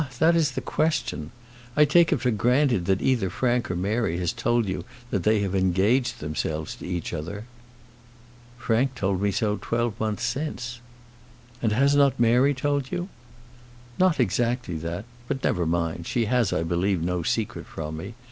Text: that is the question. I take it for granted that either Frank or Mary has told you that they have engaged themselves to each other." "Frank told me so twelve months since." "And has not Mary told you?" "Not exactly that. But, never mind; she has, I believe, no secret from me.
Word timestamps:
that 0.17 0.35
is 0.35 0.53
the 0.53 0.61
question. 0.61 1.29
I 1.77 1.85
take 1.85 2.11
it 2.11 2.21
for 2.21 2.31
granted 2.31 2.85
that 2.87 3.03
either 3.03 3.29
Frank 3.29 3.69
or 3.69 3.75
Mary 3.75 4.17
has 4.17 4.33
told 4.33 4.65
you 4.67 4.83
that 5.11 5.21
they 5.21 5.41
have 5.41 5.53
engaged 5.53 6.19
themselves 6.19 6.73
to 6.77 6.87
each 6.87 7.13
other." 7.13 7.45
"Frank 8.57 8.95
told 8.95 9.21
me 9.21 9.29
so 9.29 9.59
twelve 9.61 9.99
months 9.99 10.23
since." 10.23 10.79
"And 11.61 11.71
has 11.71 11.95
not 11.95 12.19
Mary 12.19 12.55
told 12.55 12.91
you?" 12.91 13.09
"Not 13.99 14.19
exactly 14.19 14.73
that. 14.77 15.05
But, 15.27 15.43
never 15.43 15.67
mind; 15.67 16.07
she 16.07 16.25
has, 16.25 16.51
I 16.51 16.63
believe, 16.63 16.99
no 17.03 17.21
secret 17.21 17.67
from 17.67 17.97
me. 17.97 18.15